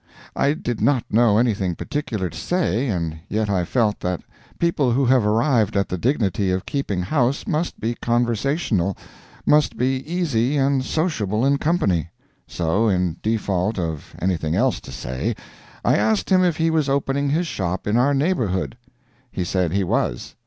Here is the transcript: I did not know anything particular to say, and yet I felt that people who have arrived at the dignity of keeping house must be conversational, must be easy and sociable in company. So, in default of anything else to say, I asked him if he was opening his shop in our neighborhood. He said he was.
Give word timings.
I 0.35 0.53
did 0.53 0.81
not 0.81 1.03
know 1.11 1.37
anything 1.37 1.75
particular 1.75 2.27
to 2.27 2.35
say, 2.35 2.87
and 2.87 3.19
yet 3.29 3.51
I 3.51 3.63
felt 3.63 3.99
that 3.99 4.23
people 4.57 4.93
who 4.93 5.05
have 5.05 5.23
arrived 5.27 5.77
at 5.77 5.89
the 5.89 5.97
dignity 5.99 6.49
of 6.49 6.65
keeping 6.65 7.03
house 7.03 7.45
must 7.45 7.79
be 7.79 7.93
conversational, 7.93 8.97
must 9.45 9.77
be 9.77 9.97
easy 10.11 10.57
and 10.57 10.83
sociable 10.83 11.45
in 11.45 11.59
company. 11.59 12.09
So, 12.47 12.87
in 12.87 13.17
default 13.21 13.77
of 13.77 14.15
anything 14.19 14.55
else 14.55 14.79
to 14.81 14.91
say, 14.91 15.35
I 15.85 15.97
asked 15.97 16.31
him 16.31 16.43
if 16.43 16.57
he 16.57 16.71
was 16.71 16.89
opening 16.89 17.29
his 17.29 17.45
shop 17.45 17.85
in 17.85 17.95
our 17.95 18.15
neighborhood. 18.15 18.77
He 19.31 19.43
said 19.43 19.71
he 19.71 19.83
was. 19.83 20.33